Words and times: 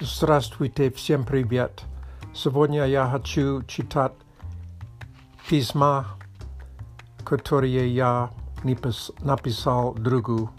Здравствуйте, 0.00 0.90
всем 0.90 1.24
привет. 1.24 1.82
Сегодня 2.34 2.84
я 2.86 3.06
хочу 3.06 3.62
читать 3.62 4.12
письма, 5.48 6.06
которые 7.24 7.94
я 7.94 8.30
написал 9.20 9.94
другу. 9.94 10.50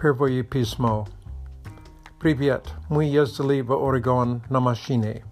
Первое 0.00 0.42
письмо. 0.42 1.06
Привет, 2.20 2.74
мы 2.88 3.04
ездили 3.04 3.60
в 3.60 3.72
Орегон 3.72 4.42
на 4.50 4.60
машине. 4.60 5.24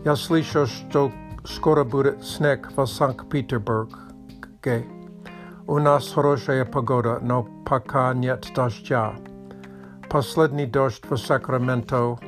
Я 0.04 0.16
слышу, 0.16 0.66
что 0.66 1.10
скоро 1.44 1.84
будет 1.84 2.24
снег 2.24 2.70
в 2.76 2.86
Санкт-Петербурге. 2.86 4.86
У 5.66 5.78
нас 5.78 6.12
хорошая 6.12 6.64
погода, 6.64 7.18
но 7.20 7.44
пока 7.64 8.12
нет 8.14 8.46
дождя. 8.54 9.14
Последний 10.08 10.66
дождь 10.66 11.02
в 11.08 11.16
Сакраменто 11.16 12.18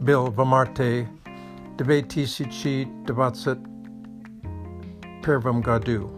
был 0.00 0.26
в 0.26 0.44
марте 0.44 1.08
2020 1.78 3.58
первом 5.23 5.61
году. 5.61 6.09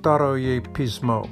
Второе 0.00 0.60
письмо. 0.60 1.26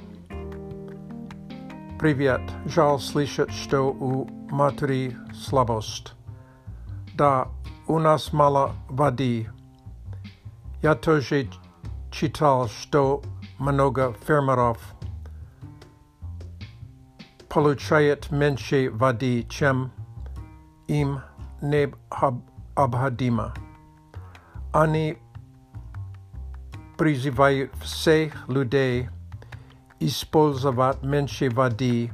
Привет. 1.98 2.40
Жаль 2.64 2.98
слышать, 2.98 3.52
что 3.52 3.92
у 3.92 4.26
матери 4.50 5.16
слабость. 5.34 6.14
Да, 7.14 7.48
у 7.86 7.98
нас 7.98 8.32
мало 8.32 8.72
воды. 8.88 9.48
Я 10.82 10.94
тоже 10.94 11.48
читал, 12.10 12.68
что 12.68 13.22
много 13.58 14.14
фермеров 14.26 14.78
получает 17.48 18.30
меньше 18.30 18.90
воды, 18.90 19.46
чем 19.48 19.92
им 20.88 21.20
необходимо 21.60 22.51
обходима. 22.75 23.53
Они 24.73 25.17
призывают 26.97 27.73
всех 27.75 28.47
людей 28.47 29.09
использовать 29.99 31.01
меньше 31.03 31.49
воды, 31.49 32.11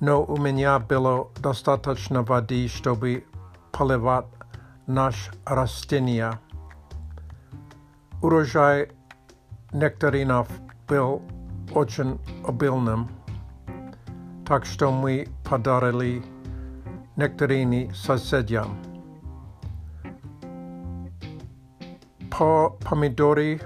но 0.00 0.24
у 0.24 0.36
меня 0.36 0.78
было 0.78 1.28
достаточно 1.38 2.22
воды, 2.22 2.68
чтобы 2.68 3.24
поливать 3.72 4.26
наш 4.86 5.30
растения. 5.44 6.40
Урожай 8.22 8.90
нектаринов 9.72 10.48
был 10.88 11.22
очень 11.74 12.18
обильным, 12.46 13.08
так 14.46 14.64
что 14.64 14.90
мы 14.90 15.28
подарили 15.48 16.22
нектарины 17.16 17.92
соседям. 17.94 18.87
по 22.30 22.70
помидоры 22.88 23.60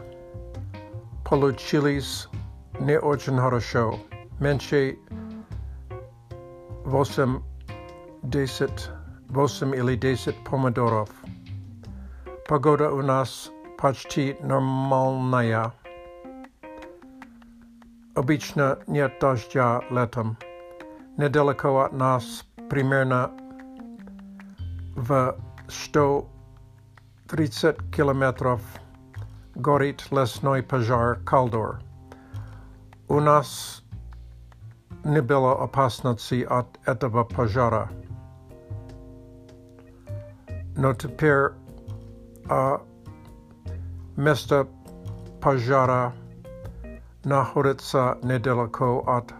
получились 1.28 2.28
не 2.80 2.98
очень 2.98 3.36
хорошо. 3.36 3.98
Меньше 4.40 4.98
8, 6.84 7.42
10, 8.22 8.90
8 9.28 9.74
или 9.74 9.96
10 9.96 10.44
помидоров. 10.44 11.10
Погода 12.48 12.90
у 12.90 13.02
нас 13.02 13.50
почти 13.78 14.36
нормальная. 14.40 15.72
Обычно 18.14 18.78
нет 18.86 19.12
дождя 19.20 19.82
летом. 19.90 20.36
Недалеко 21.16 21.80
от 21.80 21.92
нас, 21.92 22.44
примерно 22.70 23.30
в 24.96 25.36
100 25.68 26.31
30 27.28 27.90
километров 27.94 28.60
горит 29.54 30.10
лесной 30.10 30.62
пожар 30.62 31.18
Калдор. 31.24 31.80
У 33.08 33.20
нас 33.20 33.82
не 35.04 35.20
было 35.20 35.62
опасности 35.62 36.46
от 36.48 36.78
этого 36.86 37.24
пожара. 37.24 37.90
Но 40.76 40.94
теперь 40.94 41.50
а, 42.48 42.80
место 44.16 44.68
пожара 45.40 46.14
находится 47.24 48.18
недалеко 48.22 49.00
от 49.06 49.34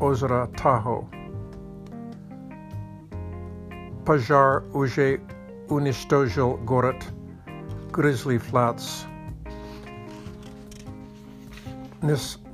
озера 0.00 0.48
Тахо. 0.56 1.06
Пожар 4.06 4.64
уже 4.72 5.20
уничтожил 5.68 6.56
город 6.56 6.96
Grizzly 7.92 8.40
Flats. 8.40 9.06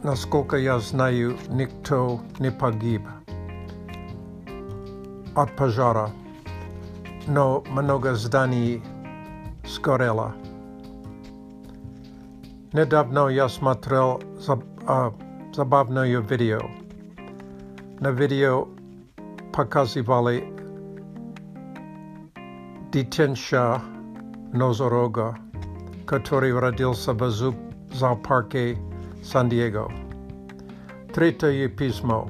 Насколько 0.02 0.56
я 0.56 0.78
знаю, 0.78 1.36
никто 1.48 2.20
не 2.38 2.50
погиб 2.50 3.02
от 5.34 5.54
пожара, 5.56 6.10
но 7.26 7.62
много 7.68 8.14
зданий 8.14 8.82
сгорело. 9.66 10.34
Недавно 12.72 13.28
я 13.28 13.48
смотрел 13.48 14.20
заб, 14.38 14.64
а, 14.86 15.12
забавное 15.54 16.20
видео. 16.20 16.60
На 18.00 18.10
видео 18.10 18.68
показывали 19.52 20.44
Дитенша 22.91 23.81
Нозорога, 24.51 25.37
который 26.05 26.53
родился 26.59 27.13
в 27.13 27.31
зоопарке 27.93 28.77
Сан-Диего. 29.23 29.89
Третье 31.13 31.69
письмо. 31.69 32.29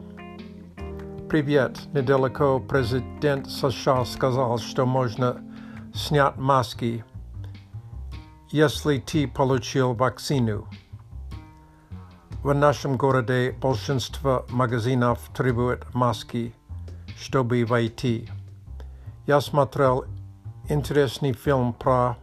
Привет. 1.28 1.80
Недалеко 1.94 2.60
президент 2.60 3.50
США 3.50 4.06
сказал, 4.06 4.60
что 4.60 4.86
можно 4.86 5.42
снять 5.96 6.38
маски, 6.38 7.04
если 8.52 9.00
ты 9.00 9.28
получил 9.28 9.94
вакцину. 9.94 10.68
В 12.44 12.54
нашем 12.54 12.98
городе 12.98 13.58
большинство 13.60 14.46
магазинов 14.52 15.22
требует 15.36 15.92
маски, 15.96 16.54
чтобы 17.20 17.66
войти. 17.66 18.30
Я 19.26 19.42
смотрел 19.42 20.06
интересный 20.71 21.33
фильм 21.33 21.73
про 21.73 22.17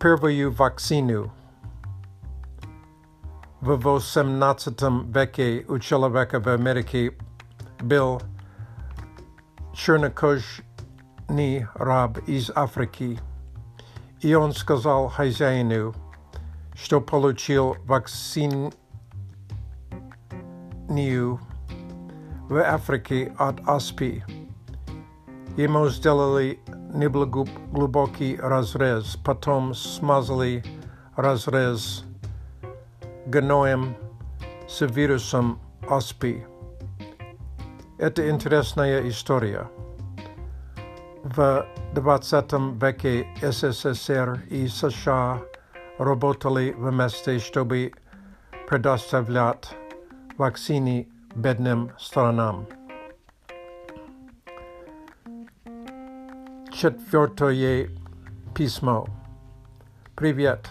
первую 0.00 0.52
вакцину. 0.52 1.32
В 3.60 3.76
18 3.76 4.82
веке 5.14 5.64
у 5.68 5.78
человека 5.78 6.40
в 6.40 6.48
Америке 6.48 7.12
был 7.80 8.22
чернокожий 9.74 10.64
раб 11.74 12.18
из 12.26 12.50
Африки. 12.54 13.18
И 14.20 14.34
он 14.34 14.52
сказал 14.52 15.08
хозяину, 15.08 15.94
что 16.74 17.00
получил 17.00 17.76
вакцину 17.84 18.72
в 22.48 22.56
Африке 22.56 23.32
от 23.36 23.60
оспи. 23.68 24.24
Ему 25.57 25.87
сделали 25.89 26.59
неглубокий 26.93 28.37
разрез, 28.37 29.17
потом 29.23 29.75
смазали 29.75 30.63
разрез 31.15 32.05
гноем 33.27 33.95
с 34.67 34.81
вирусом 34.81 35.59
оспи. 35.87 36.43
Это 37.99 38.27
интересная 38.29 39.07
история. 39.07 39.69
В 41.23 41.65
20 41.93 42.51
веке 42.81 43.27
СССР 43.41 44.43
и 44.49 44.67
США 44.67 45.39
работали 45.99 46.73
вместе, 46.75 47.37
чтобы 47.37 47.93
предоставлять 48.67 49.69
вакцины 50.37 51.07
бедным 51.35 51.91
странам. 51.99 52.67
Четвертое 56.82 57.90
письмо. 58.54 59.06
Привет. 60.14 60.70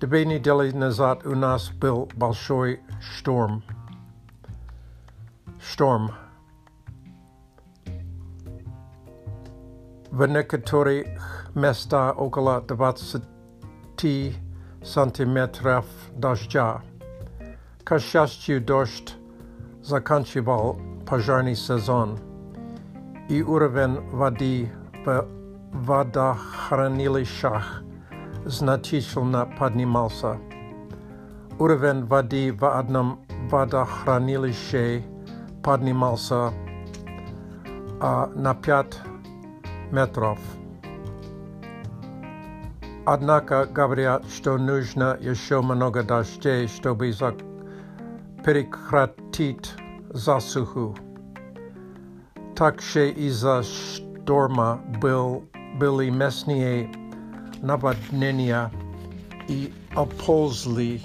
Две 0.00 0.24
недели 0.24 0.70
назад 0.70 1.26
у 1.26 1.34
нас 1.34 1.70
был 1.70 2.08
большой 2.14 2.80
шторм. 3.00 3.62
Шторм. 5.60 6.12
В 10.10 10.26
некоторых 10.26 11.50
местах 11.54 12.18
около 12.18 12.60
20 12.62 13.22
сантиметров 14.82 15.84
дождя. 16.12 16.82
К 17.84 17.98
счастью, 17.98 18.60
дождь 18.60 19.14
заканчивал 19.82 20.78
пожарный 21.06 21.54
сезон, 21.54 22.18
И 23.31 23.41
уровень 23.43 24.01
воды 24.11 24.69
в 25.05 25.25
водохранилищах 25.71 27.81
значительно 28.43 29.49
поднимался. 29.57 30.37
Уровень 31.57 32.03
воды 32.03 32.51
в 32.51 32.65
одном 32.65 33.21
водохранилище 33.49 35.05
поднимался 35.63 36.51
а, 38.01 38.29
на 38.35 38.53
5 38.53 38.99
метров. 39.91 40.37
Однако 43.05 43.65
говорят, 43.65 44.25
что 44.25 44.57
нужно 44.57 45.17
еще 45.21 45.61
много 45.61 46.03
дождей, 46.03 46.67
чтобы 46.67 47.13
прекратить 48.43 49.73
засуху. 50.09 50.97
Также 52.55 53.11
из-за 53.11 53.63
шторма 53.63 54.81
был, 55.01 55.45
были 55.75 56.09
местные 56.09 56.91
наводнения 57.61 58.71
и 59.47 59.73
оползли, 59.95 61.01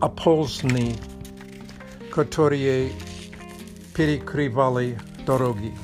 оползни, 0.00 0.96
которые 2.12 2.92
перекрывали 3.94 4.98
дороги. 5.26 5.74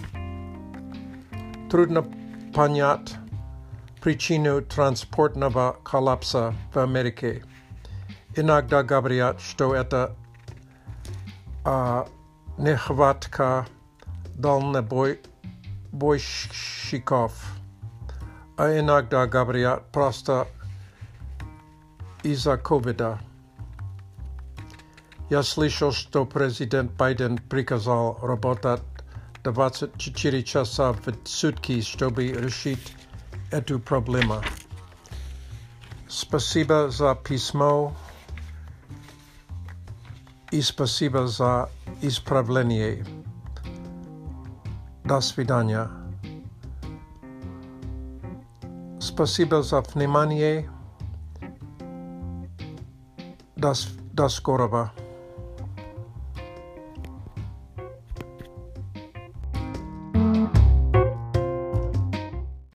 Трудно 1.70 2.04
понять 2.54 3.14
причину 4.00 4.62
транспортного 4.62 5.76
коллапса 5.84 6.54
в 6.72 6.78
Америке. 6.78 7.44
Иногда 8.34 8.82
говорят, 8.82 9.40
что 9.40 9.74
это 9.74 10.16
а, 11.64 12.08
нехватка 12.58 13.66
дальнобойщиков, 14.39 17.33
а 18.57 18.79
иногда 18.79 19.27
говорят 19.27 19.91
просто 19.91 20.47
из-за 22.23 22.57
ковида. 22.57 23.19
Я 25.29 25.43
слышал, 25.43 25.91
что 25.91 26.25
президент 26.25 26.91
Байден 26.91 27.37
приказал 27.37 28.17
работать 28.21 28.81
24 29.43 30.43
часа 30.43 30.93
в 30.93 30.99
сутки, 31.25 31.81
чтобы 31.81 32.27
решить 32.27 32.95
эту 33.51 33.79
проблему. 33.79 34.41
Спасибо 36.07 36.89
за 36.89 37.15
письмо 37.15 37.95
и 40.51 40.61
спасибо 40.61 41.27
за 41.27 41.69
исправление. 42.01 43.05
До 45.09 45.21
свидания. 45.21 45.89
Спасибо 48.99 49.61
за 49.61 49.81
внимание. 49.81 50.69
До, 53.55 53.73
до 54.13 54.29
скорого. 54.29 54.91